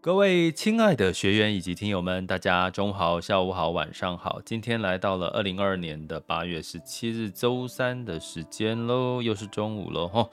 [0.00, 4.40] 各位亲爱的学员以及听友们，大家中午好、下午好、晚上好。
[4.44, 10.30] 今天来到了二零二二年的八月十七日周三的时间喽，又是中午喽，吼，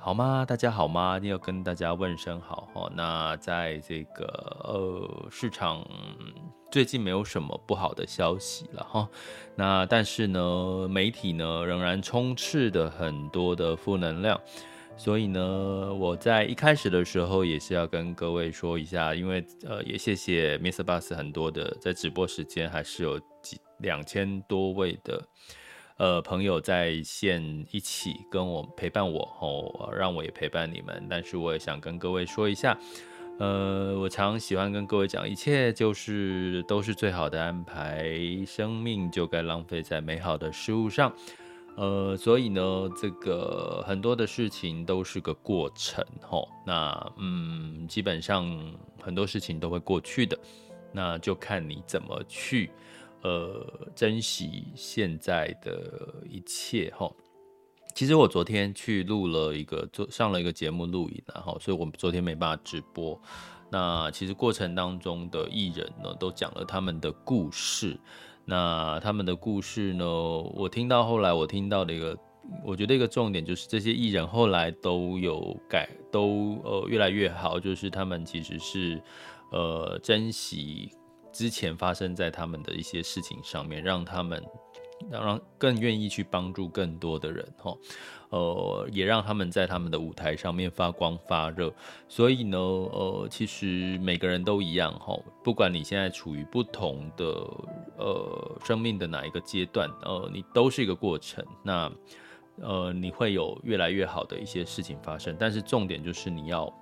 [0.00, 0.46] 好吗？
[0.48, 1.20] 大家好吗？
[1.22, 2.90] 要跟大家问声好哈。
[2.94, 4.24] 那在这个
[4.64, 5.86] 呃市场
[6.72, 9.06] 最近没有什么不好的消息了哈。
[9.56, 14.40] 那但是呢，媒体呢仍然充斥的很多的负能量。
[15.00, 20.84] 所以呢，我在一开始的时候也是要跟各位说一下，因为呃，也谢谢 Mr.
[20.84, 25.26] Bus 很多的在直播时间还是有几两千多位的
[25.96, 31.06] 呃朋友在线一起跟我陪伴我哦，让我也陪伴你们。
[31.08, 32.78] 但是我也想跟各位说一下，
[33.38, 38.14] 呃，我常喜欢跟各位讲，一切就是都是最好的安排，
[38.46, 41.10] 生命就该浪费在美好的事物上。
[41.76, 46.48] 呃，所以呢，这个很多的事情都是个过程，吼。
[46.66, 48.46] 那嗯，基本上
[49.00, 50.38] 很多事情都会过去的，
[50.92, 52.70] 那就看你怎么去
[53.22, 57.16] 呃珍惜现在的一切，吼。
[57.94, 63.18] 其实我昨天去录了一个做上了一个节目录影，然后，所以我们昨天没办法直播。
[63.70, 67.98] 那其实过程当中的艺人呢，都讲了他们的故事。
[68.50, 70.04] 那他们的故事呢？
[70.04, 72.18] 我听到后来，我听到的一个，
[72.64, 79.00] 我觉得一个重点就是这些艺人后来都有改，都呃越来越好，就是他们其实是
[79.52, 80.90] 呃珍惜
[81.30, 84.42] 之前发生在他们的一些事情上面，让他们
[85.08, 87.72] 让让更愿意去帮助更多的人哈。
[88.30, 91.72] 呃，也让他们在他们的舞台上面发光发热。
[92.08, 97.24] 所以呢，呃，其实每个人都一样哈，不管你现在处于不同的
[97.98, 101.44] 呃生命的哪一个阶段，呃，你都是一个过程。
[101.62, 101.92] 那
[102.60, 105.36] 呃，你会有越来越好的一些事情发生。
[105.38, 106.72] 但是重点就是你要。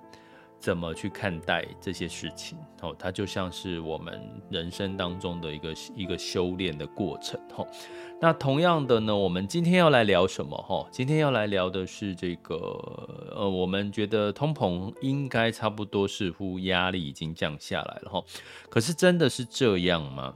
[0.59, 2.57] 怎么去看待这些事情？
[2.81, 7.39] 哦，它就像是我们人生当中的一个一个修炼的过程。
[7.55, 7.65] 哦，
[8.21, 10.55] 那同样的呢，我们今天要来聊什么？
[10.57, 12.55] 哈，今天要来聊的是这个，
[13.35, 18.11] 呃，我们觉得通膨应该差不多，似乎压力已经降下来了。
[18.11, 18.23] 哈，
[18.69, 20.33] 可是真的是这样吗？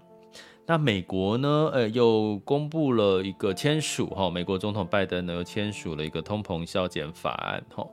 [0.66, 1.70] 那美国呢？
[1.74, 4.08] 呃，又公布了一个签署。
[4.12, 7.62] 哈，美国总统拜登呢又签署了一个通膨削减法案。
[7.76, 7.86] 哈。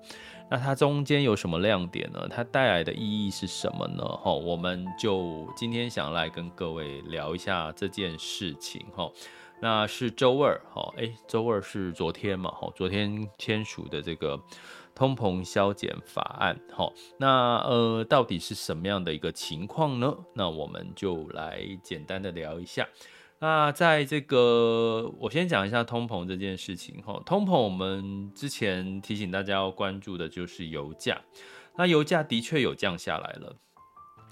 [0.50, 2.26] 那它中间有什么亮点呢？
[2.28, 4.04] 它带来的意义是什么呢？
[4.04, 8.84] 哈，我们就今天想来跟各位聊一下这件事情。
[8.92, 9.08] 哈，
[9.62, 12.50] 那是周二，哈，诶，周二是昨天嘛？
[12.50, 14.42] 哈，昨天签署的这个
[14.92, 16.58] 通膨削减法案。
[16.72, 20.12] 哈，那呃，到底是什么样的一个情况呢？
[20.34, 22.88] 那我们就来简单的聊一下。
[23.42, 27.18] 那在这个，我先讲一下通膨这件事情哈。
[27.24, 31.18] 通膨，我们之前提醒大家要关注的就是油价。
[31.74, 33.56] 那油价的确有降下来了，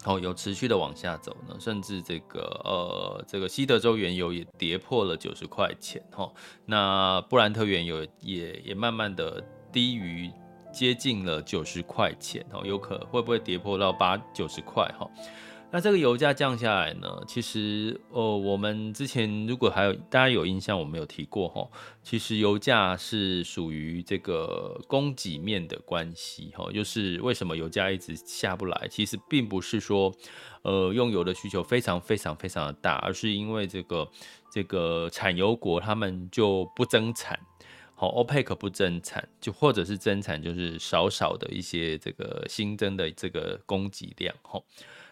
[0.04, 6.30] 哦，有持续的往下走呢，甚至这个呃，这个西德州原油也跌破了九十块钱哈。
[6.66, 10.30] 那布兰特原油也也慢慢的低于
[10.70, 15.08] 接近了九十块钱哦，有可会不会跌破到八九十块哈？
[15.70, 17.22] 那这个油价降下来呢？
[17.26, 21.68] 其实，呃，我们之前如果还有大家有印象，我们有提过哈，
[22.02, 28.88] 其实油价是属于这个供给面的关系哈，就是为什么油价一直下不来？
[28.90, 30.10] 其实并不是说，
[30.62, 34.08] 呃，用油的需求非常非常非常的大，而是因为这个
[34.50, 37.38] 这个产油国他们就不增产，
[37.94, 44.58] 好，OPEC 不增产，就或者是增产就是少少的一些这个新增的这个供给量哈。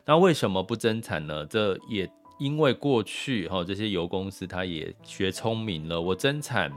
[0.06, 1.44] 那为什么不增产呢？
[1.47, 2.08] 这也
[2.38, 6.73] 因为过去哈这些油公司它也学聪明了，我增产，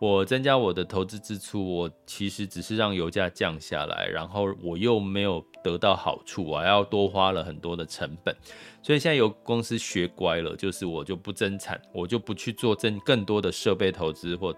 [0.00, 8.34] 我增加我的投资支出，我其实只是让油价降下来，然后我又没有得到好处，我还要多花了很多的成本，
[8.82, 14.52] 所以现在油公司学乖了，就是我就不增产，我就不去做增更多的设备投资或。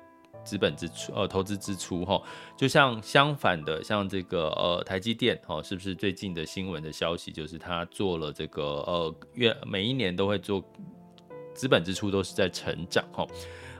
[0.46, 2.22] 资本支出，呃，投资支出，哈，
[2.56, 10.62] 就像相反的，像这个，呃，台积电，哈，是不是最近的新闻的消息，就是他做了这个，呃，月每一年都会做
[11.52, 13.26] 资本支出都是在成长，哈，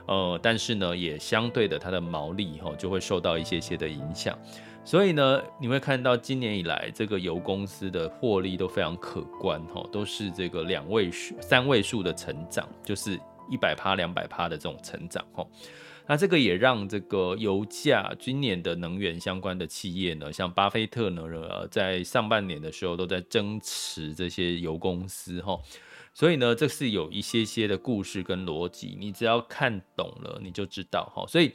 [0.07, 4.37] 呃，但是呢，也相对的，它的毛利，哈，就会受到一些些的影响，
[4.83, 13.19] 所以呢，你会看到今年以来，这个油公司的获利都非常可观，哈，都是这个两位数、三位数的成长，就是
[13.49, 15.45] 一百趴、两百趴的这种成长，哈。
[16.09, 25.59] 那这个也让这个油价今年的能源相关的企业呢，像巴菲特呢，呃，在上半年的时候都在增持这些油公司哈，
[26.13, 31.25] 所以呢，这是有一些些的故事跟逻辑，你只要看懂了，你就知道哈。
[31.27, 31.53] 所以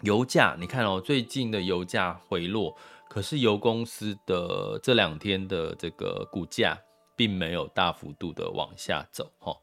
[0.00, 2.74] 油价，你看哦，最近的油价回落，
[3.10, 6.78] 可是油公司的这两天的这个股价
[7.14, 9.54] 并没有大幅度的往下走哈。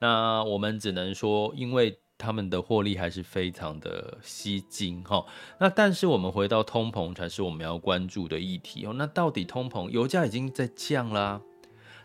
[0.00, 5.26] 那我们只能说，因为他们的获利还是非常的吸睛哈，
[5.58, 8.92] 那但是我们回到通膨才是我们要关注的议题哦。
[8.94, 11.40] 那到底通膨，油价已经在降啦，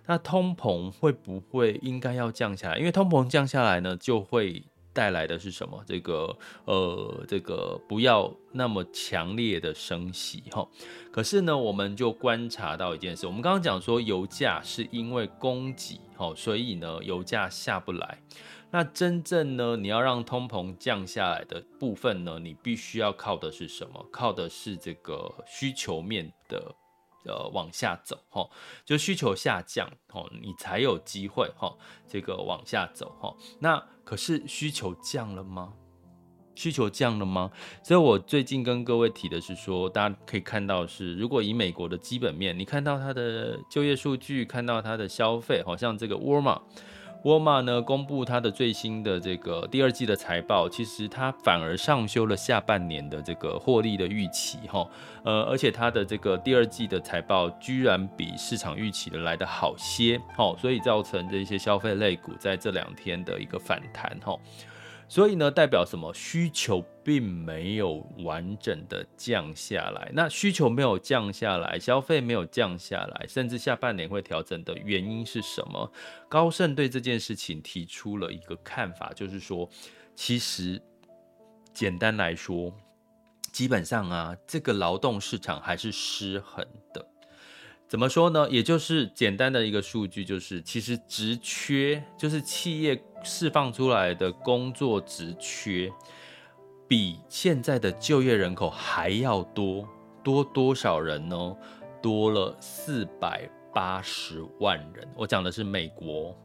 [0.07, 2.77] 那通膨会不会应该要降下来？
[2.79, 5.83] 因为通膨降下来呢，就会带来的是什么？
[5.85, 6.35] 这个
[6.65, 10.67] 呃，这个不要那么强烈的升息哈。
[11.11, 18.17] 可是呢，我们就观察到一件事，我们刚刚讲说油价是因为供给哈，所以呢油价下不来。
[18.71, 24.05] 那真正呢，你要让通膨降下来的部分呢，你必须要靠的是什么？
[24.11, 26.75] 靠的是这个需求面的
[27.25, 28.47] 呃往下走哈，
[28.85, 31.75] 就需求下降哈，你才有机会哈，
[32.07, 33.35] 这个往下走哈。
[33.59, 35.73] 那可是需求降了吗？
[36.53, 37.49] 需求降了吗？
[37.83, 46.61] 所以我最近跟各位提的是说，大家可以看到是，如果以美国的基本面，你看到它的就业数据，看到它的消费，好像这个沃尔玛。
[47.23, 54.87] 沃尔玛呢，公布它的最新的这个第二季的财报，其实它反而上修了下半年的这个获利的预期，哈，
[55.25, 64.33] 呃，而且它的这个第二季的财报居然比市场预期的来得好些，哈，所以造成这些消费类股在这两天的一个反弹，哈。
[65.09, 66.13] 所以呢，代表什么？
[66.13, 70.11] 需求并没有完整的降下来。
[70.13, 75.91] 那需求没有降下来，消费没有降下来，甚至下半年会调整的原因是什么？
[76.29, 79.67] 高盛对这件事情提出了一个看法，就是说，
[80.15, 80.79] 其实
[81.73, 82.71] 简单来说，
[83.51, 86.63] 基本上啊，这个劳动市场还是失衡
[86.93, 87.03] 的。
[87.89, 88.47] 怎么说呢？
[88.51, 95.91] 也就是简单的一个数据，就是其实职缺，就是企业释放出来的工作职缺，
[96.87, 99.89] 比现在的就业人口还要多，
[100.23, 101.57] 多多少人呢？
[101.99, 105.07] 多了四百八十万人。
[105.15, 106.37] 我讲的是美国，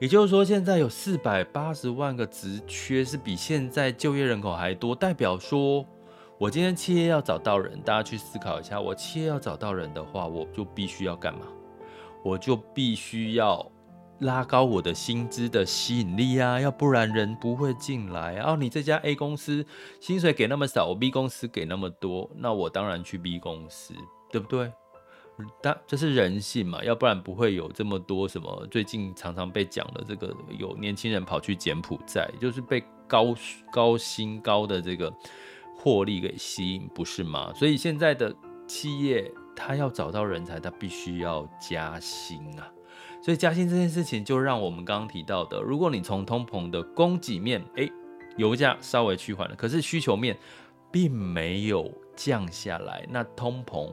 [0.00, 5.82] 也就是说，现在有四百八十万个职缺，是比现在就业人口还多，代表说。
[6.40, 8.80] 我今天企业要找到人，大家去思考一下。
[8.80, 11.40] 我企业要找到人的话，我就必须要干嘛？
[12.24, 13.70] 我就必须要
[14.20, 18.32] 拉高我的薪资的吸引力啊，要不然人不会进来。
[18.36, 19.62] 然后你这家 A 公司
[20.00, 23.92] 薪水给那么少，我 B 公司给那么多，那我当然去 B 公司，
[24.30, 24.72] 对不对？
[25.60, 33.34] 但这是人性嘛，要不然不会有这么多什么最近常常被讲的这个有年轻人跑去柬埔寨，就是被高
[33.70, 35.12] 高薪高的这个。
[35.82, 37.50] 获利给吸引，不是吗？
[37.54, 38.34] 所以现在的
[38.66, 42.70] 企业，他要找到人才，他必须要加薪啊。
[43.22, 47.90] 所以加薪这件事情，就让我们刚刚提到的，如果你从通膨的供给面，诶，
[48.36, 50.36] 油价稍微趋缓了，可是需求面
[50.92, 53.90] 并没有降下来，那通膨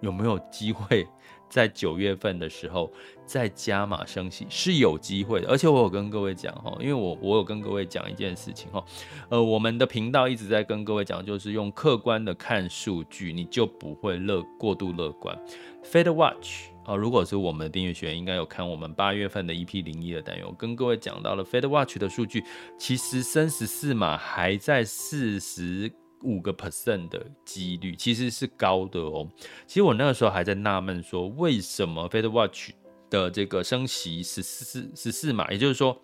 [0.00, 1.08] 有没有机会？
[1.50, 2.90] 在九月份的时候
[3.26, 8.82] 再加码升息是有机会的，而且我有跟各位讲哈，因为我我有跟各位讲一件事情哈，
[9.28, 15.36] 呃，我们的频道一直在跟各位讲，就是用客观的看数据，你就不会乐过度乐观。
[15.84, 22.44] Fed Watch 啊，如果是我们的订阅学员，应该有看我们八月份的 EP 零一的单元，我跟各位讲到了 Fed Watch 的数据，
[22.78, 25.90] 其实升十四码还在四十。
[26.22, 29.28] 五个 percent 的几率其实是高的哦。
[29.66, 32.70] 其实我那个时候还在纳闷说，为什么 Fed Watch
[33.08, 36.00] 的这个升息十四十四码，也就是说，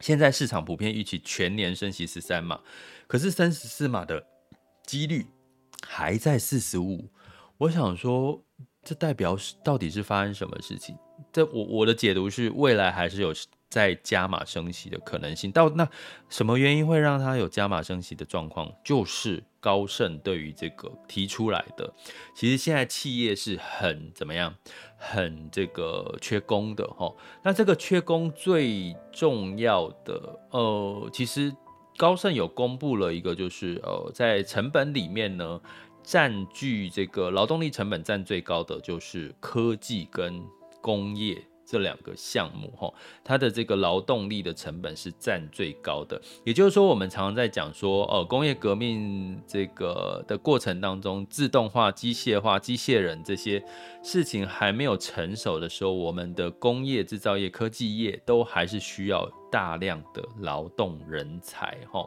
[0.00, 2.60] 现在市场普遍预期全年升息十三码，
[3.06, 4.26] 可是三十四码的
[4.84, 5.26] 几率
[5.86, 7.08] 还在四十五。
[7.58, 8.44] 我想说，
[8.82, 10.96] 这代表是到底是发生什么事情？
[11.32, 13.32] 这我我的解读是，未来还是有
[13.68, 15.50] 在加码升息的可能性。
[15.50, 15.88] 到那
[16.28, 18.72] 什么原因会让它有加码升息的状况？
[18.84, 21.92] 就是高盛对于这个提出来的，
[22.34, 24.54] 其实现在企业是很怎么样，
[24.96, 27.14] 很这个缺工的哈。
[27.42, 31.54] 那这个缺工最重要的，呃，其实
[31.96, 35.60] 高盛有公布了一个，就是呃，在成本里面呢。
[36.08, 40.40] 占据这个劳动力成本占最高的就是科技跟
[40.80, 42.92] 工业这两个项目，哈，
[43.24, 46.20] 它的这个劳动力的成本是占最高的。
[46.44, 53.62] 也就是说，我们常常在讲说，呃，工业革命这个的过程当中，自动化、机械化、机械人这些
[54.02, 62.06] 事情还没有成熟的时候，我们的工业制造业、科技业都还是需要大量的劳动人才，哈。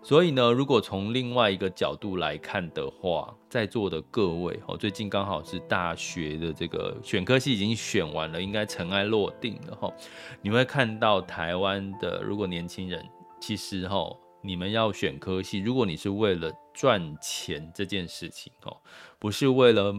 [0.00, 9.92] 所以呢，如果从另外一个角度来看的话，在座的各位哈，最近刚好是大学的这个选科系已经选完了，应该尘埃落定了哈。
[10.40, 13.04] 你会看到台湾的，如果年轻人
[13.40, 14.08] 其实哈。
[14.44, 18.76] 你们要选科系，如果你是为了赚钱这件事情哦，
[19.18, 19.94] 不是为了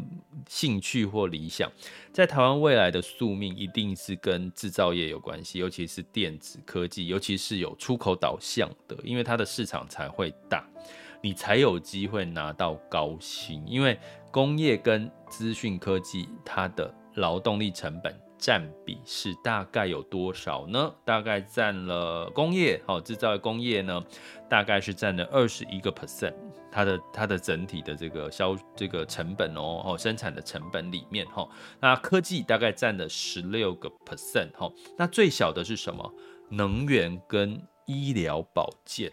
[0.47, 1.71] 兴趣或理想，
[2.13, 10.63] 在台湾未来的宿命一定是跟制造业有关系，尤其是电子科技，尤其是有出口导向的，因为它的市场才会大，
[11.21, 13.97] 你才有机会拿到高薪，因为
[14.29, 18.24] 工业跟资讯科技它的劳动力成本。
[18.45, 20.93] 占比是大概有多少呢？
[21.03, 23.99] 大概占了工业，好，制造工业呢，
[24.47, 26.35] 大概是占了二十一个 percent，
[26.71, 31.49] 它的它的整体的这个销这个成本哦，哦，生产的成本里面哈，
[31.79, 36.13] 那科技大概占了十六个 percent，哈，那最小的是什么？
[36.49, 39.11] 能源跟医疗保健。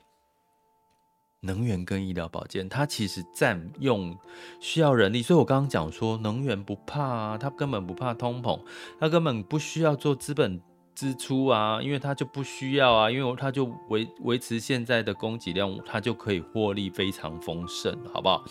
[1.45, 4.17] 能源跟医疗保健，它其实占用
[4.61, 8.61] 需要人力，所以我刚刚讲说，能源不怕啊，它根本不怕通膨，
[9.01, 10.61] 它根本不需要做资本
[10.95, 18.45] 支出啊，因为它就不需要啊，因为它就维维持现在的供给量，它就可以获利非常丰盛，好不好？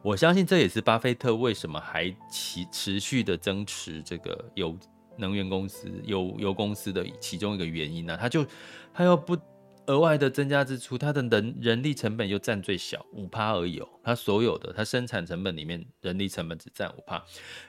[0.00, 4.74] 我相信这也是巴菲特为什么还持持续的增持这个油
[5.18, 8.16] 能源公司、油油公司的其中一个原因呢、啊？
[8.16, 8.46] 他就
[8.94, 9.36] 他又不。
[9.90, 13.88] 额外的增加支出，它的人人力成本又占最小五趴而已哦。
[14.04, 17.20] 它所有的它生产成本里面，人力成本只占五趴，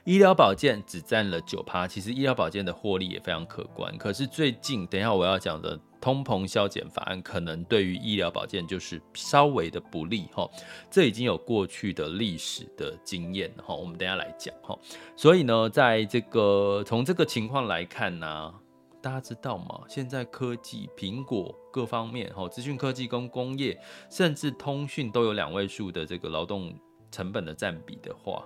[0.04, 1.88] 医疗保健只占了九趴。
[1.88, 3.98] 其实医疗保健的获利也非常可观。
[3.98, 10.48] 可是最近，等一下我要讲的通膨削减法案，可能对于医疗保健就是稍微的不利哈。
[10.92, 14.78] 这已经有过去的历史的经验哈，我们等下来讲哈。
[15.16, 18.54] 所以呢，在这个从这个情况来看呢。
[19.02, 19.82] 大家知道吗？
[19.88, 23.76] 现在科技、苹果各方面，哈，资讯科技跟工业，
[24.12, 26.72] 甚至通讯都有两位数的这个劳动
[27.10, 28.46] 成本的占比的话，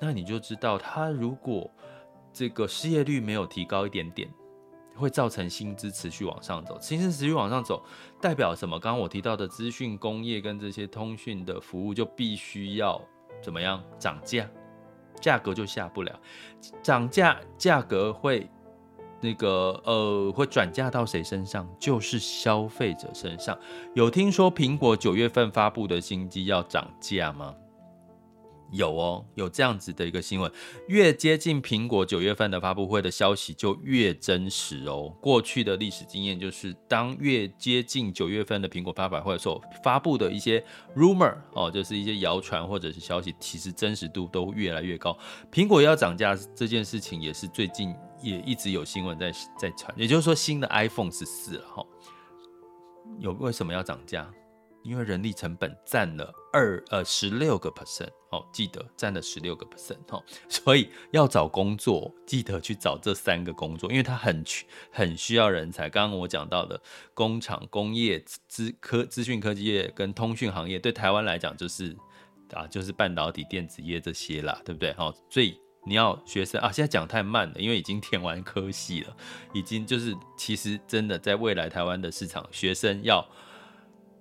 [0.00, 1.68] 那你就知道，它如果
[2.32, 4.32] 这个失业率没有提高一点点，
[4.94, 6.78] 会造成薪资持续往上走。
[6.80, 7.84] 薪资持续往上走，
[8.20, 8.78] 代表什么？
[8.78, 13.00] 刚刚我提到的资讯工业跟这些通讯的服务，就必须要
[13.42, 14.48] 怎么样涨价，
[15.20, 16.20] 价格就下不了，
[16.84, 18.48] 涨价价格会。
[19.20, 21.68] 那个呃，会转嫁到谁身上？
[21.78, 23.58] 就是消费者身上。
[23.94, 27.54] 有听说苹果九月份发布的新机要涨价吗？
[28.70, 30.52] 有哦，有这样子的一个新闻。
[30.88, 35.10] 越接近苹果九月份的发布会的消息，就越真实哦。
[35.22, 40.62] 过去的历史经验就是，当越接近九月份的苹果发布会的时候，发布的一些
[40.94, 45.16] rumor 哦，就是一些谣传或者是消息，其实真实度都越来越高。
[45.50, 47.94] 苹果要涨价这件事情，也是最近。
[48.20, 51.86] 也一直有新闻在在传，也就是说新的 iPhone 十四了哈。
[53.18, 54.30] 有为什么要涨价？
[54.84, 64.42] 因为人力成本占了二呃十六个 percent 哦，记得占了十六个 percent 哦，所以要找工作记得去找这三个工作，因为它很
[64.90, 65.90] 很需要人才。
[65.90, 66.80] 刚刚我讲到的
[67.12, 71.94] 工厂、工业、资科、资讯科技业跟通讯行业，对台湾来讲就是
[72.52, 74.92] 啊，就是半导体、电子业这些啦，对不对？
[74.94, 75.60] 好，最。
[75.88, 79.16] 你要学生啊，现在讲太慢了，因为已经填完科系了，
[79.54, 83.26] 已经就是其实真的在未来台湾的市场，学生要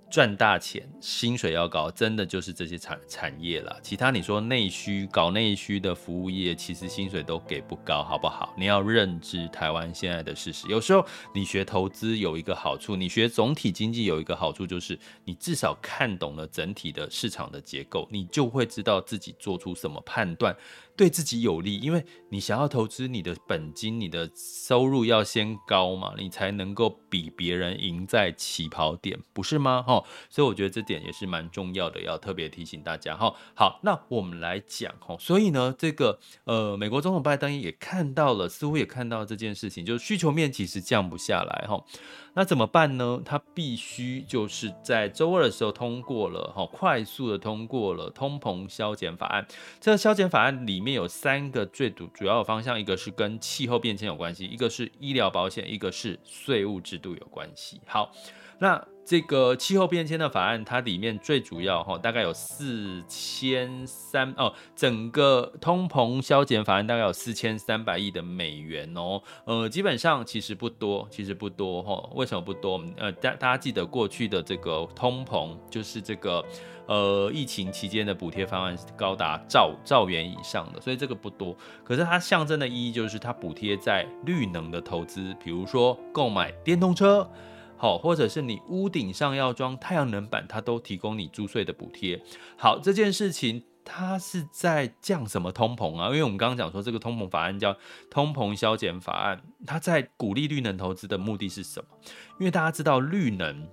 [0.10, 3.78] 赚大钱，薪水要高，真的就是这些产产业了。
[3.84, 8.54] 其他你说内需搞内需的服务业，其实薪水都给不高，好不好？
[8.58, 10.66] 你要认知台湾现在的事实。
[10.70, 20.56] 有时候你学投资有一个好处，你学总体经济有一个好处，就是你至少看懂了整体的市场的结构，你就会知道自己做出什么判断。
[20.98, 29.84] 对自己有利，因为你想要投资，你的本金、你的收入要先高嘛，你才能够比别人赢在起跑点，不是吗？
[29.84, 33.34] 哈，所以我觉得这点也是蛮重要的，要特别提醒大家哈。
[33.56, 41.86] 好，那我们来讲哈，所以呢，这个呃，美国总统拜登也看到了，似乎也看到这件事情，就是需求面其实降不下来哈。
[42.34, 43.20] 那怎么办呢？
[43.25, 49.48] 他必须就是在周二的时候通过了哈，快速的通过了通膨削减法案。
[49.80, 57.82] 这个削减法案里面面有三个最主主要的方向，一个是跟气候变迁有关系，一个是医疗保险，一个是税务制度有关系。
[57.86, 58.12] 好，
[58.58, 58.88] 那。
[59.08, 72.10] 这个气候变迁的法案，它里面最主要哈，大概有四千三哦，整个通膨削减法案大概有四千三百亿的美元哦，呃，基本上其实不多，其实不多哈。
[72.16, 72.84] 为什么不多？
[72.98, 76.44] 呃，大大家记得过去的这个通膨，就是这个
[76.86, 81.56] 呃疫情期间的补贴方案高达兆兆元以上的，所以这个不多。
[81.86, 87.26] 可是它象征的意义就是它补贴在绿能的投资，比如说购买电动车。
[87.78, 92.22] 好，或者是你屋顶上要装太阳能板，它都提供你租税的补贴。
[92.58, 96.08] 好，这件事情它是在降什么通膨啊？
[96.08, 97.78] 因为我们刚刚讲说这个通膨法案叫
[98.10, 101.88] 通膨削减法案，它在鼓励绿能投资的目的是什么？
[102.40, 103.68] 因为大家知道绿能。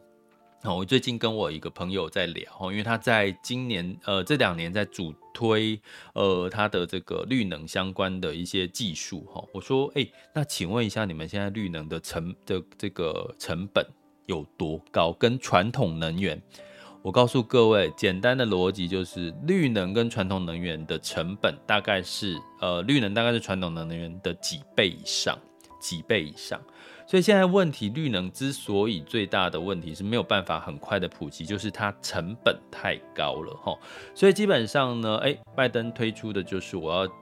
[0.66, 5.78] 我最近跟我一个朋友在聊，因为他在今年呃这两年在主推
[6.14, 9.44] 呃他的这个绿能相关的一些技术哈。
[9.52, 13.84] 我说哎，那请问一下，你们现在绿能的成的这个成本
[14.24, 15.12] 有多高？
[15.12, 16.40] 跟传统能源，
[17.02, 25.38] 我告诉各位，简单的逻辑就是绿能跟传统能源的成本大概是呃绿能大概是传统能源的几倍以上，
[25.80, 26.58] 几倍以上。
[27.06, 33.76] 所以现在问题，绿能之所以最大的问题是没有办法很快的普及，就是它成本太高了哈。
[34.14, 37.12] 所以基本上呢，诶，拜登推出的就是我要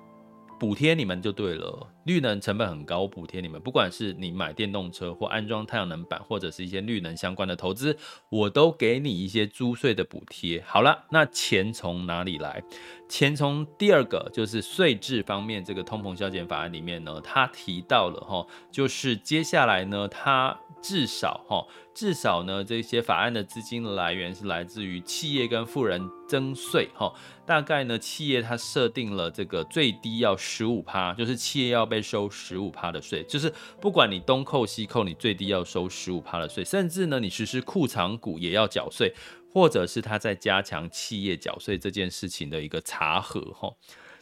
[0.61, 1.87] 补贴你们就对了。
[2.04, 7.97] 绿能成本很高，我补贴你们，不管是你买电动车或安装太阳能板，或者是一些绿能相关的投资，
[8.28, 10.62] 我都给你一些租税的补贴。
[10.66, 12.62] 好了，那钱从哪里来？
[13.09, 21.62] 钱从第二个就是税制方面，这个通膨削减法案里面呢，他提到了哈，就是接下来呢，他至少哈，
[21.94, 27.12] 至少呢，这些法案的资金来源是来自于企业跟富人增税哈，
[27.44, 31.91] 大概呢，企业它设定了这个最低要十五趴，就是企业要。
[31.92, 39.12] 被收十五趴的税，就是不管你东扣西扣，你最低要收十五趴的税，甚至呢，你实施库藏股也要缴税，
[39.52, 43.70] 或者是他在加强企业缴税这件事情的一个查核哈。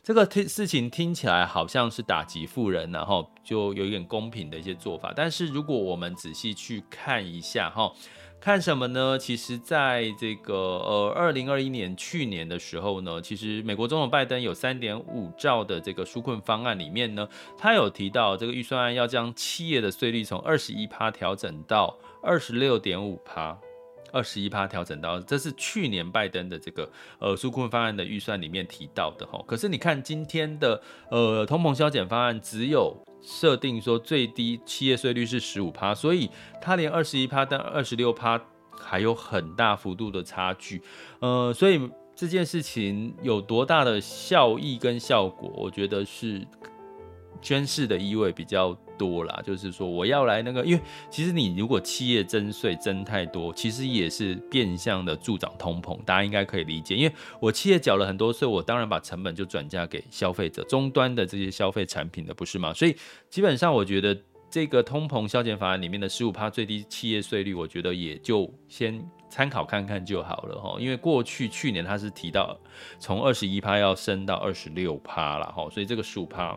[0.02, 7.92] 这个听事情听起来好像是打击富人，然后就有一点公平的一些做法，但是如果我们仔细去看一下哈。
[8.40, 9.18] 看什么呢？
[9.18, 23.58] 其实，在这个呃，二零二一年去年的时候呢，其实美国总统拜登有三点五兆的这个纾困方案里面呢，他有提到这个预算案要将企业的税率从二十一趴调整到二十六点五趴。
[24.12, 29.40] 二十一趴调整到，这是去年拜登的这个呃纾困方案的预算里面提到的哈。
[29.46, 36.30] 可是你看今天的呃通膨削减方案，只有设定说最低企业税率是十五趴，所以
[36.60, 38.40] 它连二十一趴跟二十六趴
[38.78, 40.82] 还有很大幅度的差距。
[41.20, 41.80] 呃，所以
[42.16, 46.46] 这件事情有多大的效益跟效果，我觉得是
[47.42, 56.94] 宣誓的意味比较多啦，就是说我要来那个，因为其实你如果企业征税征太多，其实也是变相的助长通膨，大家应该可以理解。
[56.94, 62.74] 因为我企业缴了很多税，我当然把成本就转嫁给消费者，终端的这些消费产品的，不是吗？
[62.74, 62.94] 所以
[63.30, 64.14] 基本上我觉得
[64.50, 70.76] 这个通膨消减法案里面的十五趴最低企业税率，我觉得也就先参考看看就好了哈。
[70.78, 72.58] 因为过去去年他是提到
[72.98, 76.54] 从二十一趴要升到二十六趴了哈，所以这个十五趴。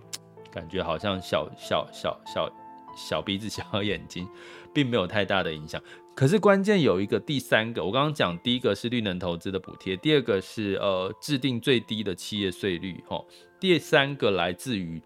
[0.53, 2.47] 感觉好像小小小小
[2.95, 4.27] 小鼻子 小眼睛，
[4.71, 5.81] 并没有太大的影响。
[6.15, 13.19] 可是关键有一个第三个，我刚刚讲第一个是绿能投资的补贴，第二个是呃制定最低的企业税率，哈，
[13.59, 15.01] 第三个来自于。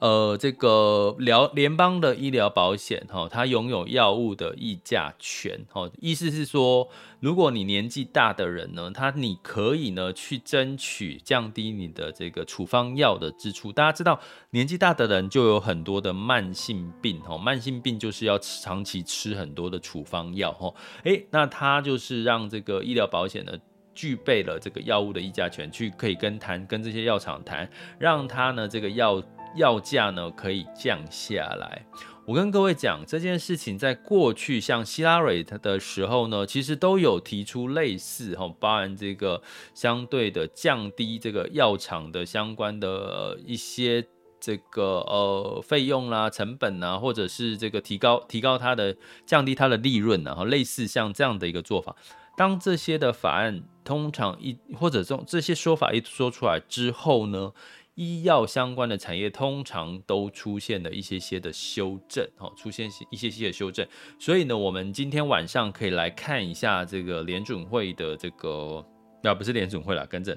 [0.00, 6.88] 呃，这个疗联邦的医疗保险，哈，它拥有药物的议价权，哈，意思是说，
[7.20, 13.70] 如果你年纪大的人呢，他你可以呢去争取降低你的这个处方药的支出。
[13.70, 14.18] 大家知道，
[14.52, 20.72] 年纪大的人就有很多的慢性病，哈，慢性病就是要长期吃很多的处方药，哈，
[21.04, 23.52] 诶，那他就是让这个医疗保险呢
[23.94, 29.22] 具备了这个药物的议价权，去可以跟谈跟这些药厂谈，让他呢这个药。
[29.54, 31.86] 药价呢可以降下来。
[32.26, 39.42] 我跟各位讲这件事情，在过去像希拉蕊的时候呢，其实都有提出类似哈，包含这个
[39.74, 44.06] 相对的降低这个药厂的相关的一些
[44.38, 51.96] 这个呃费用啦、成本啊，或者是这个提高提高它的降低它的利润，然后类似像这样的一个做法。
[52.36, 57.52] 当这些的法案通常一或者这这些说法一说出来之后呢，
[58.00, 63.86] 医药相关的产业通常都出现了一些些的修正，哦，出现一些些的修正。
[64.18, 68.82] 所以呢，我们今天晚上可以来看一下这个联准会的这个，
[69.22, 70.34] 啊，不是联准会啦，跟正，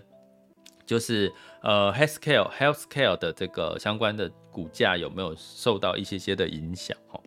[0.86, 7.24] 就是呃，healthcare healthcare 的这个相关的股价有没有受到一些些的影响，哦。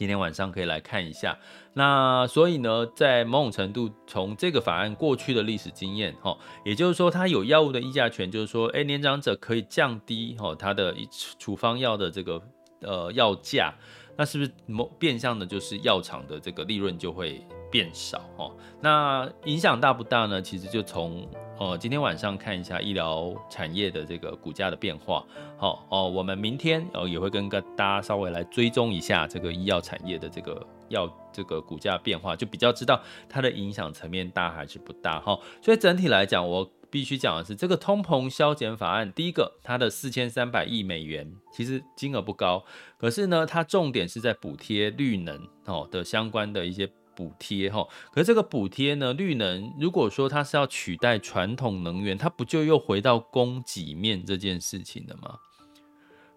[0.00, 1.38] 今天晚上可以来看一下，
[1.74, 6.34] 那所以呢，在某种程度，从这个法案过去的历史经验，哈，
[6.64, 10.96] 也就是说，它有药物的议价权，就是说，哎，年长者可以降低，哈，他的
[11.38, 12.42] 处方药的这个
[12.80, 13.74] 呃药价，
[14.16, 18.50] 那是不是某变相的，就是药厂的这个利润就会变少，哈？
[18.80, 20.42] 那影响大不大呢？
[20.42, 21.26] 其实就从。
[21.60, 25.22] 呃，今天晚上看一下医疗产业的这个股价的变化。
[25.58, 35.38] 好哦，我们明天哦也会跟个大家稍微来追踪一下这个医药产业的这个药这个股价变化，就比较知道它的影响层面大还是不大哈。
[35.60, 42.64] 所以整体来讲，我必须讲的是，这个通膨削减法案，第一个它的四千三百亿美元其实金额不高，
[42.96, 46.90] 可是呢，它重点是在补贴绿能哦的相关的一些。
[47.20, 55.36] 补贴哈，可是这个补贴呢，绿能如果说它是要取代传统能源，它不就又回到供给面这件事情了吗？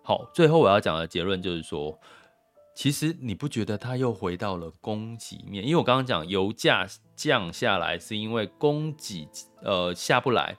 [0.03, 1.97] 好，最后我要讲的结论就是说，
[2.75, 5.63] 其实你不觉得它又回到了供给面？
[5.63, 9.25] 因为我刚刚讲油价降下来是因为供给
[9.61, 10.57] 呃下不来，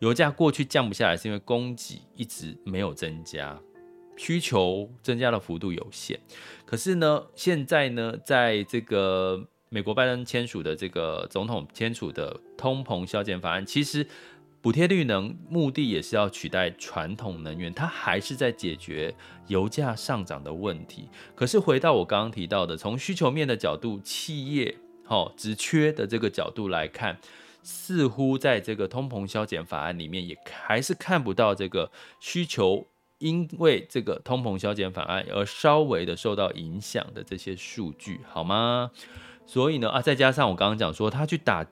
[0.00, 3.58] 油价过去降不下来是因为供给一直没有增加，
[4.18, 6.20] 需求增加的幅度有限。
[6.66, 14.06] 可是呢，现在呢，在这个美国拜登签署的这个总统签署的通膨削减法案，其实
[14.60, 19.14] 补贴绿能目的也是要取代传统能源，它还是在解决
[19.46, 21.08] 油价上涨的问题。
[21.34, 27.16] 可是回到我刚刚提到的，从需求面的角度，企业好职缺的这个角度来看，
[27.62, 38.90] 似乎在这个通膨削减法案里面也还是看不到这个需求因为这个通膨削减法案而稍微的受到影响的这些数据，好吗？
[39.52, 41.62] 所以呢啊，再加上我刚刚讲说，他去打，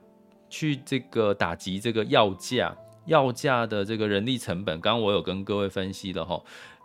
[0.51, 2.75] 去这个打击这个药价，
[3.07, 6.39] 药价的这个人力成本，刚刚我有跟各位分析了哈。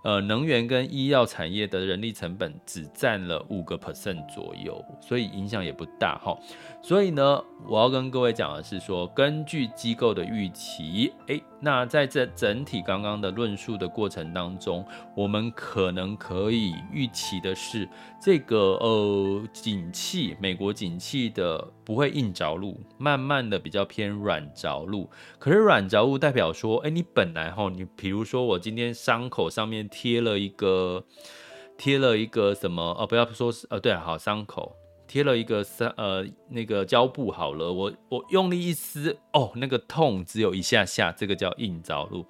[0.04, 6.34] 呃，能源跟医药产业的人力成本只占了五个 percent 左右，所以影响也不大哈。
[6.80, 17.88] 所以呢，我要跟各位讲的是说，根据机构的预期，诶，那在这整体刚刚的论述的过程当中，我们可能可以预期的是，
[18.22, 25.10] 这个呃景气，美国景气的不会硬着陆，慢慢的比较偏软着陆。
[25.40, 29.90] 可是软着陆代表说，诶，你本来哈，你比如说我今天伤口上面。
[29.96, 31.02] 贴了一个，
[31.78, 32.94] 贴了一个什么？
[32.98, 42.26] 哦，不要说是，呃，对，好，伤口贴了一个三，呃，那个胶布好了，我我用力一撕，哦，那个痛只有一下下，这个叫硬着陆。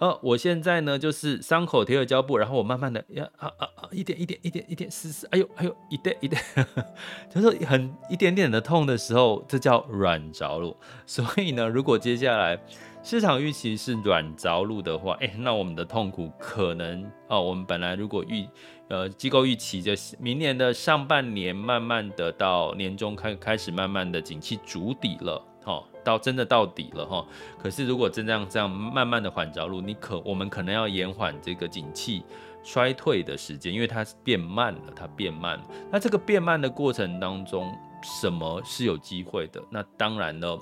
[0.00, 6.42] 呃，我现在呢，就是伤口贴了胶布，然后我慢慢的呀，啊啊啊，一点一点一点一点撕撕，哎呦哎呦，一点一点，
[7.32, 10.76] 就是很一点点的痛的时候，这叫软着陆。
[11.06, 12.60] 所以呢，如果接下来。
[13.06, 18.48] 市场预期是软着陆的话，哎、那我们的痛苦可能哦，我们本来如果预
[18.88, 27.26] 呃机构预期就是明年的上半年慢慢的到年终开开始慢慢的景气筑底了，哦，到真的到底了哈、
[27.58, 32.22] 可是如果真这样这样慢慢的缓着陆，你可我们可能要延缓这个景气
[32.62, 35.60] 衰退的时间，因为它变慢了，它变慢。
[35.90, 39.62] 那这个变慢的过程当中，什么是有机会的？
[39.70, 40.58] 那当然了，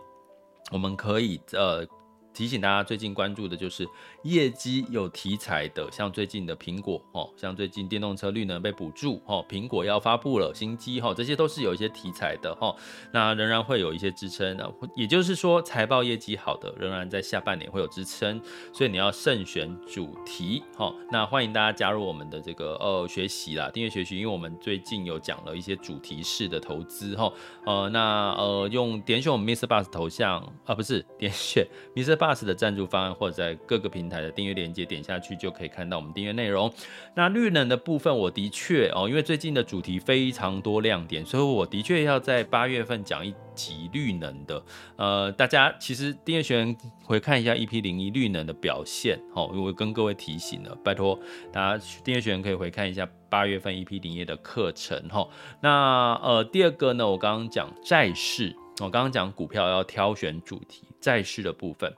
[0.71, 1.87] 我们可以呃。
[2.33, 3.87] 提醒大家，最近关注的就是
[4.23, 12.75] 业绩有题材的，像最近的苹果哦，像最近电动车绿能被补助哦，苹果要发布了新机哈，这些都是有一些题材的哈，
[13.13, 18.41] 那仍然会有一些支撑的，也就是说财报业绩好的，仍然在下半年会有支撑，
[18.73, 20.95] 所以你要慎选主题哈。
[21.11, 27.33] 那欢迎大家加入我们的这个呃学习啦，订阅学习，因为我们最近有讲了一些主题式的投资哈，
[27.67, 29.67] 呃，那呃用点选我们 Mr.
[29.67, 32.17] Bus 头像啊，不是点选 Mr.
[32.23, 36.73] Bus 的赞助方案，或者在各个平台的订阅链接点下去就可以看到我们订阅内容。
[37.17, 44.63] 那绿能的部分，我的确哦，因为最近的主题非常多亮点，所以我的确要在八月份讲一集绿能的。
[44.95, 51.19] 呃，大家其实订阅学员回看一下 EP 零一绿能的表现，好，我跟各位提醒了，拜托
[51.51, 55.27] 大家订阅学员可以回看一下八月份 EP 零一的课程哈。
[55.61, 61.93] 那呃，第二个呢，我刚刚讲债市，我刚刚讲股票要挑选主题，债市的部分。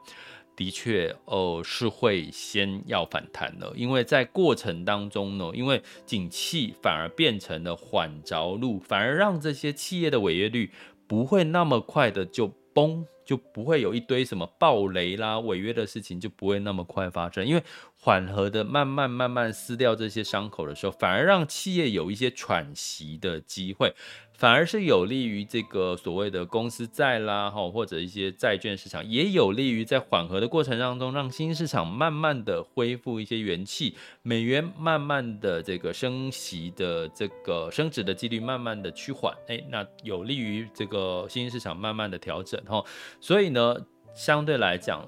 [0.57, 10.71] 的确，呃，是会先要反弹的，因为在过程当中呢，因为景气反而变成了缓着陆，反而让这些企业的违约率
[11.09, 17.63] 不会那么快的就崩，就不会有一堆什么暴雷啦、违约的事情就不会那么快发生，因为
[18.01, 23.95] 缓和的慢慢慢慢撕掉这些伤口的时候，反而让企业有一些喘息的机会。
[24.37, 42.85] 反而是有利于这个所谓的公司债啦，哈，或者一些债券市场，也有利于在缓和的过程当中，让新兴市场慢慢的恢复一些元气，美元慢慢的这个升息的这个升值的几率慢慢的趋缓，哎，那有利于这个新兴市场慢慢的调整，哈，
[43.25, 43.75] 所以呢，
[44.13, 45.03] 相对来讲。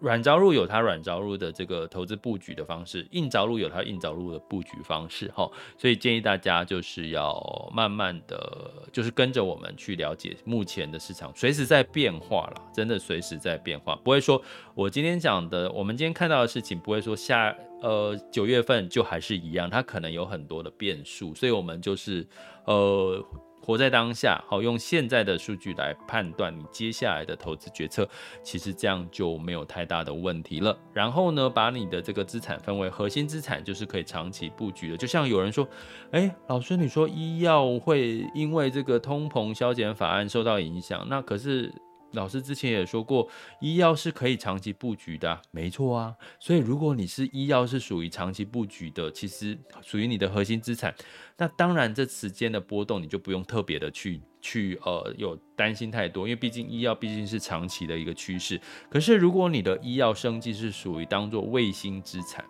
[0.00, 7.34] 软着陆有它软着陆的这个投资布局的方式，硬着陆有它硬着陆的布局方式，哈，所以建议大家就是要
[7.74, 14.40] 慢慢的，就是跟着我们去了解目前的市场，随时在变化了，真的随时在变化，不会说
[14.74, 22.24] 我今天讲的，我们今天看到的事情，不会说下呃九月份就还是一样，它可能有很多的变数，所以我们就是
[22.66, 23.24] 呃。
[23.68, 28.08] 活在当下，好，用现在的数据来判断你接下来的投资决策，
[28.42, 30.74] 其实这样就没有太大的问题了。
[30.90, 34.96] 然后呢，把你的这个资产分为核心资产，就是可以长期布局的。
[34.96, 35.68] 就像有人说，
[36.12, 41.70] 哎，老师，你说医药会因为这个通膨削减法案受到影响，那可是。
[42.12, 43.28] 老师之前也说过，
[43.60, 46.14] 医药是可以长期布局的啊，没错啊。
[46.40, 50.94] 所以如果你是医药是属于长期布局的，其实属于你的核心资产，
[51.36, 58.60] 那当然这时间的波动你就不用特别的去去呃有担心太多，因为毕竟医药毕竟是长期的一个趋势。
[58.88, 62.44] 可是如果你的医药生计是属于当做卫星资产。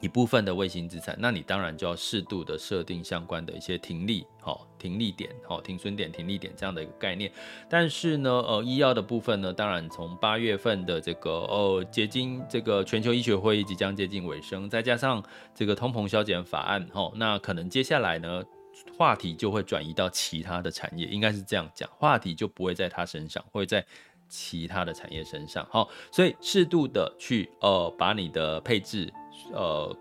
[0.00, 7.30] 一部分的卫星资产，那你当然就要适度的设定相关的一些停利，好，停利点，好，停损点、停利点这样的一个概念。
[7.68, 15.22] 但是呢，呃，医药的部分呢，当然从八月份的这个呃结晶这个全球医学会议即将接近尾声，再加上
[15.54, 18.42] 这个通膨削减法案，哈，那可能接下来呢，
[18.96, 23.84] 话题就会转移到其他的产业，应该是这样讲，话题就不会在他身上，会在
[24.30, 29.12] 其他的产业身上，好，所以适度的去呃把你的配置。
[29.52, 29.96] 呃，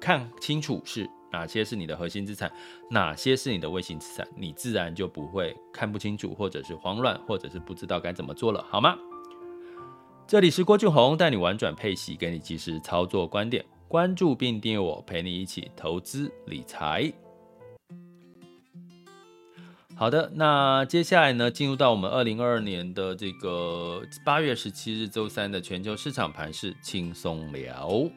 [0.00, 2.52] 看清楚是哪些是你的核心资产，
[2.90, 8.96] 哪些是你的卫星资产，你自然就不会看不清楚，或者是慌乱，或者是不知道该怎么做了，好吗？
[10.26, 17.12] 这里是郭俊宏，带你玩转配息，给你及时操作观点，关注并订阅我，陪你一起投资理财。
[19.96, 28.10] 好的，那接下来呢，进入到我们二零二二年的这个八月十七日周三的全球市场盘势轻松聊。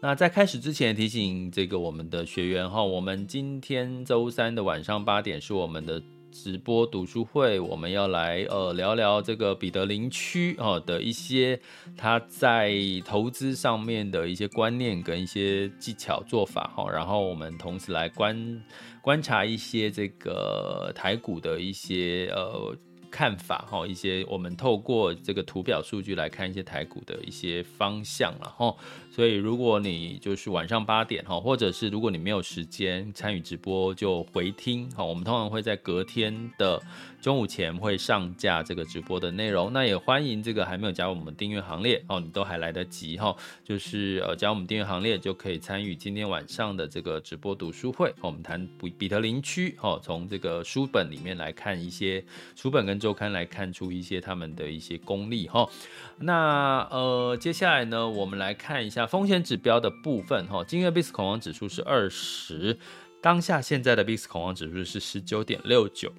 [0.00, 11.60] 那在开始之前，提醒这个我们的学员哈，我们今天周三的晚上八点是我们的直播读书会，我们要来呃聊聊这个彼得林区哦的一些
[11.96, 12.72] 他在
[13.04, 18.62] 投资上面的一些观念跟一些技巧做法哈，然后我们同时来观
[19.02, 22.76] 观察一些这个台股的一些呃。
[23.10, 28.76] 看法哈，一些我们透过这个图表数据来看一些台股的一些方向了哈。
[29.10, 35.04] 所以如果你就是晚上八点哈，或者是如果你没有时间参与直播，就回听哈。
[35.04, 36.80] 我们通常会在隔天的。
[37.20, 48.14] 中午前会上架这个直播的内容，那也欢迎这个还没有加入我们订阅行列哦，你都还来得及哈，就是呃加入我们订阅行列就可以参与今天晚上的这个直播读书会。
[48.20, 55.68] 我们谈比彼得林区哈，从这个书本里面来看一些书本跟周刊来看出一些他们的一些功力哈。
[56.20, 60.64] 那呃接下来呢，我们来看一下风险指标的部分哈。
[60.66, 62.78] 今日 VIX 恐慌指数是二十，
[63.20, 66.12] 当下现在的 VIX 恐慌指数是十九点六九。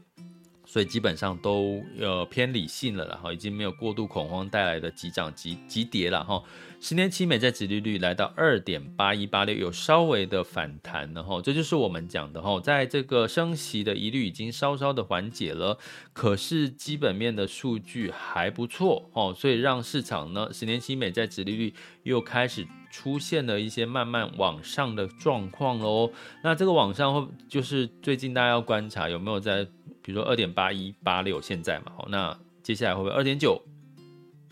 [0.71, 6.43] 所以基本上都呃偏理性了，然后已经没有过度恐慌带来的急涨急急跌了哈。
[6.79, 11.41] 十年期美债殖利率来到二点八一八六，有稍微的反弹了哈。
[11.41, 15.79] 这就是我们讲的哈，在这个升息的疑虑已经稍稍的缓解了，
[16.13, 26.11] 可是基本面的数据还不错哦，所以让市场呢十年期美债殖利率又开始出现了一些慢慢往上的状况喽。
[26.43, 29.67] 那这个往上会就是最近大家要观察有没有在。
[30.01, 33.61] 比如说二点八一八六现在嘛，好那接下来会不会二点九、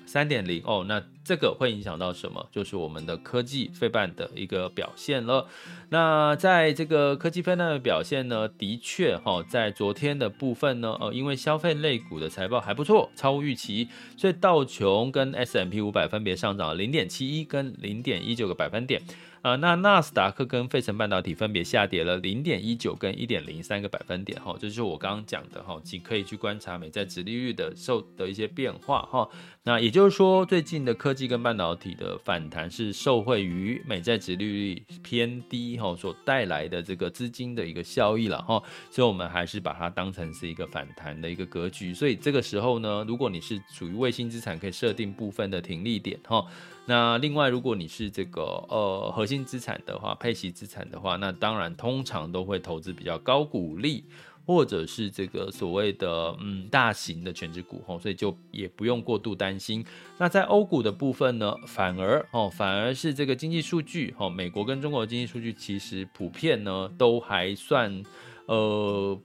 [0.05, 0.85] 三点零哦？
[0.87, 2.47] 那这个会影响到什么？
[2.51, 5.45] 就是我们的科技费半的一个表现了。
[5.89, 19.01] 那在这个科技费半的表现呢，的确哈，在昨天的部分呢，呃，因为消费类股的财报还不错，超乎预期，所以道琼跟 S M P 五百分别上涨了零点七一跟零点一九个百分点。
[19.47, 29.29] 啊，那纳斯达克跟费城半导体分别下跌了零点一九跟一点零三个百分点，哈，这就是我刚刚讲的，哈，仅可以去观察美债殖利率的受的一些变化，哈。
[29.63, 38.61] 那也就是说，最近的科技跟半导体的反弹是受惠于美债殖利率偏低，哈，所带来的这个资金的一个效益了，哈。
[38.91, 41.93] 所以我们还是把它当成是一个反弹的一个格局。
[41.93, 46.45] 所以这个时候呢，如果你是属于卫星资产，可以设定部分的停利点，哈。
[46.89, 54.05] 那另外，如果你是这个呃核心资产的话，配息资产的话，那当然通常都会投资比较高股利，
[54.45, 59.85] 或者是这个所谓的嗯大型的全值股吼，所以就也不用过度担心。
[60.17, 68.01] 那在欧股的部分呢，反而哦反而是这个经济数据哦，美国跟中国的经济数据其实普遍呢都还算
[68.45, 69.19] 呃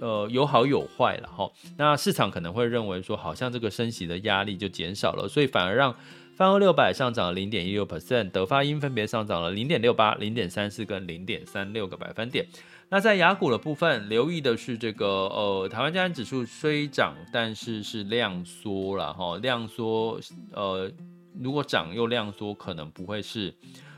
[0.00, 1.52] 呃有好有坏了哈。
[1.76, 5.94] 那市场可能会认为说，好像这个升息的压力就减少了，所以反而让。
[6.36, 12.46] 泛欧六百上涨了零点一六 percent，德发英分别上涨了零点六八、零点三四跟零点三六个百分点。
[12.90, 20.20] 那在雅股的部分，留意的是这个呃，台湾加权指数虽涨，但是是量缩了哈，量缩
[20.52, 20.92] 呃，
[21.40, 23.54] 如果涨又量缩，可能不会是，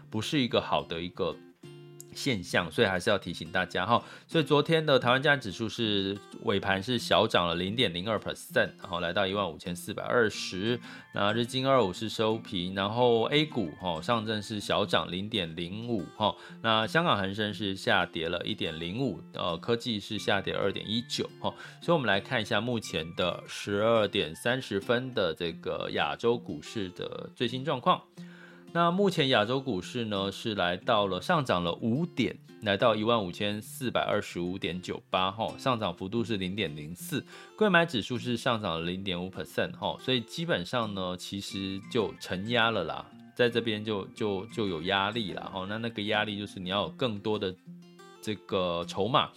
[0.08, 1.34] 不是一个好的一个。
[2.18, 4.02] 现象，所以还是要提醒大家哈。
[4.26, 10.80] 所以昨天的台湾加权指数是尾盘是小涨了零点零二 percent，然后来到一万五千四百二十。
[11.14, 16.34] 那日经二五是收平，然后 A 股哈上证是小涨零点零五哈。
[16.62, 21.54] 那香港恒生是下跌了一点零五，呃，科技是下跌二点一九哈。
[21.80, 28.02] 所以我们来看一下目前的十二点三十分的这个亚洲股市的最新状况。
[28.78, 47.52] 那目前亚洲股市呢是来到了上涨了五点，来到一万五千四百二十五点九八哈，上涨幅度是零点零四，柜买指数是上涨了零点五 percent 哈，所以基本上呢其实就承压了啦，在这边就就就有压力了哈，那那个压力就是你要有更多的
[48.22, 49.28] 这个筹码。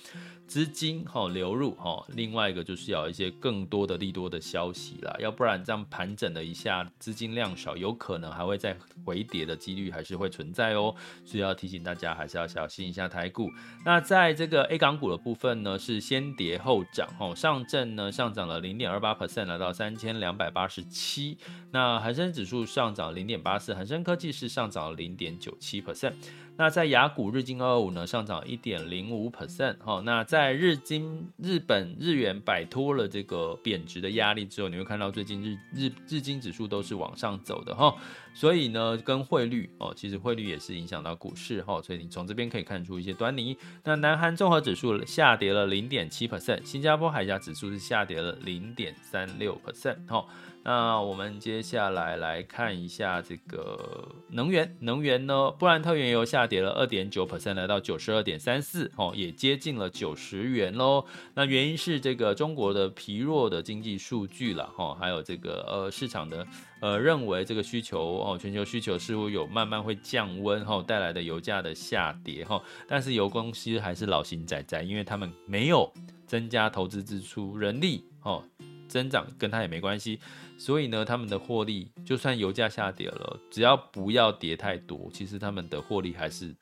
[0.51, 13.49] 资金哈流入哈，另外一个就是要一些更多的利多的消息啦，要不然这样盘整了一下，资金量少，有可能还会再回跌的几率还是会存在哦，所以要提醒大家还是要小心一下台股。
[13.85, 21.37] 那在这个 A 港股的部分呢，是先跌后涨哈，上证呢上涨了零点二八 percent，来到三千两百八十七，
[21.71, 26.15] 那恒生指数上涨零点八四，恒生科技是上涨了零点九七 percent。
[26.57, 37.95] 那在雅股日经二二五呢上涨一点零五 percent 哈，那在日经日本日元摆脱了这个贬值的压力之后，你会看到最近日日日经指数都是往上走的哈，
[38.33, 43.57] 所以呢跟汇率哦，其实汇率也是影响到股市哈，所以你从这边可以看出一些端倪。
[43.83, 50.25] 那南韩综合指数下跌了零点七 percent，新加坡海峡指数是下跌了零点三六 percent 哈。
[50.63, 61.03] 那我们接下来来看一下这个能源，能源呢，布兰特原油下跌了二点九 percent，来到九十二点三四，哦，也接近了九十元喽。
[61.33, 66.45] 那原因是这个中国的疲弱的经济数据了，哈，还有这个呃市场的
[66.79, 75.91] 呃认为这个需求哦，全球需求似乎有慢慢会降温，哈，带来的油价的下跌，哈，但是油公司还是老型仔仔，因为他们没有
[76.25, 78.43] 增加投资支出，人力哦
[78.87, 80.19] 增长跟他也没关系。
[80.57, 86.55] 所以呢，他们的获利就算油价下跌了，只要不要跌太多，其实他们的获利还是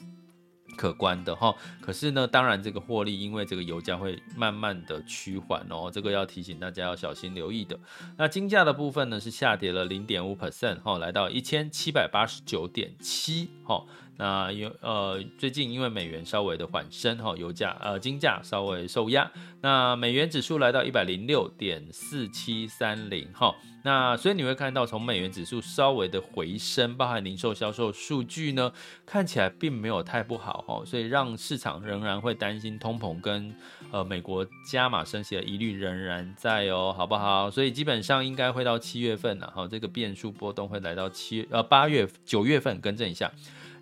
[0.79, 1.53] 可观的哈。
[1.81, 7.77] 可是呢，当然这个获利因为这个油价会慢慢的趋缓哦，这个要提醒大家要小心留意的。
[8.15, 13.85] 那金价的部分呢是下跌了零点五 percent 哈，来到一千七百八十九点七哈。
[14.19, 23.55] 那有呃，最近因为美元稍微的缓升哈，油价呃金价稍微受压，那美元指数来到一百零六点四七三零哈，
[23.85, 28.73] 那所以你会看到从美元指数稍微的回升，包含零售销售数据呢，
[29.05, 33.55] 看起来并没有太不好哈，所以让市场仍然会担心通膨跟
[33.89, 37.49] 呃美国加码升息的疑虑仍然在哦，好不好？
[37.49, 43.31] 所以基本上应该会到七月份了哈，这个变数波动会来到七呃八月九月份更正一下。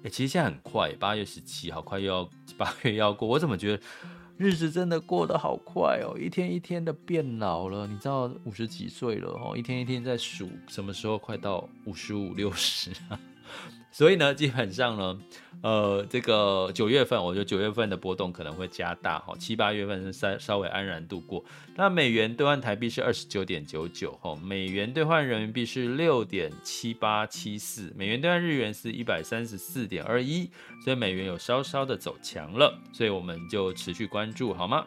[0.09, 3.83] 其实现在很快，八月十七好快又要八月要过，我怎么觉得
[4.37, 7.87] 日子真的过得好快哦，一天一天的变老了。
[7.87, 12.91] 你知道五十几岁了哦，一天一天在数什么时候快到五十五六十。
[13.97, 15.19] 所以呢，基本上呢，
[15.63, 21.43] 呃，这个九月份，我觉得九月份的波动可能会加大哈，七八月份是稍稍微安然度过。
[21.75, 30.47] 那美元兑换台币是二十九点九九哈，美元兑换人民币是六点七八七四，美元兑换日元是一百三十四点二一，
[30.83, 34.85] 所以美元有稍稍的走强了，所以我们就持续关注好吗？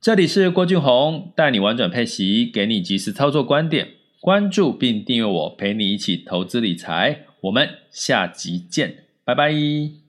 [0.00, 3.88] 这里是郭俊宏，带你玩转配息，给你及时操作观点，
[4.20, 7.25] 关注并订阅我，陪你一起投资理财。
[7.46, 9.04] 我们下集见。
[9.24, 10.05] 拜拜。